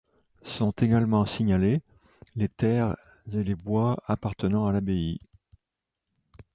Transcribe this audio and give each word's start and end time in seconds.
Sont 0.41 0.71
également 0.81 1.27
signalés, 1.27 1.83
les 2.35 2.49
terres 2.49 2.97
et 3.31 3.43
les 3.43 3.53
bois 3.53 4.01
appartenant 4.07 4.65
à 4.65 4.73
l'abbaye. 4.73 5.19